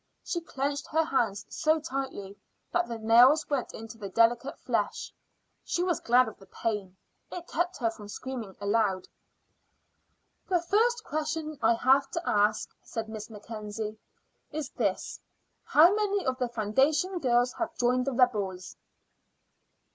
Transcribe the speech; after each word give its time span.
She 0.23 0.41
clenched 0.41 0.87
her 0.87 1.03
hands 1.05 1.45
so 1.47 1.79
tightly 1.79 2.35
that 2.71 2.87
the 2.87 2.97
nails 2.97 3.47
went 3.51 3.71
into 3.71 3.99
the 3.99 4.09
delicate 4.09 4.57
flesh. 4.57 5.13
She 5.63 5.83
was 5.83 5.99
glad 5.99 6.27
of 6.27 6.39
the 6.39 6.47
pain; 6.47 6.97
it 7.31 7.45
kept 7.47 7.77
her 7.77 7.91
from 7.91 8.07
screaming 8.07 8.55
aloud. 8.59 9.07
"The 10.47 10.59
first 10.59 11.03
question 11.03 11.59
I 11.61 11.75
have 11.75 12.09
to 12.13 12.27
ask," 12.27 12.71
said 12.81 13.09
Miss 13.09 13.29
Mackenzie, 13.29 13.99
"is 14.51 14.71
this: 14.71 15.19
How 15.65 15.93
many 15.93 16.25
of 16.25 16.39
the 16.39 16.49
foundation 16.49 17.19
girls 17.19 17.53
have 17.59 17.77
joined 17.77 18.05
the 18.05 18.13
rebels?" 18.13 18.77